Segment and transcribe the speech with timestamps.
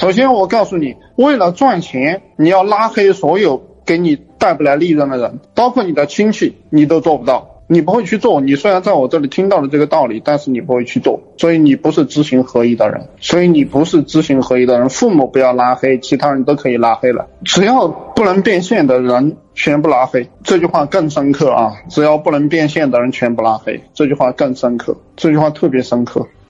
[0.00, 7.48] 首先我告诉你为了赚钱你要拉黑所有给你带不来利润的人包括你的亲戚你都做不到。
[7.66, 11.20] 你不会去做你虽然在我这里听到了这个道理但是你不会去做。
[11.36, 17.28] 所以你不是知行合一的人所以你不是知行合一的人父母不要拉黑其他人都可以拉黑了。
[17.44, 21.74] 只要不能变现的人全部拉黑这句话更深刻啊。
[21.90, 26.26] 只要不能变现的人全部拉黑这句话更深刻这句话特别深刻。